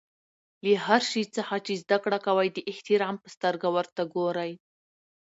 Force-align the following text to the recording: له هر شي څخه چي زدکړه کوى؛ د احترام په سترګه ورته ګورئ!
له 0.63 0.73
هر 0.85 1.01
شي 1.11 1.23
څخه 1.35 1.55
چي 1.65 1.73
زدکړه 1.83 2.17
کوى؛ 2.25 2.47
د 2.53 2.57
احترام 2.71 3.15
په 3.23 3.27
سترګه 3.35 3.67
ورته 3.75 4.01
ګورئ! 4.15 4.51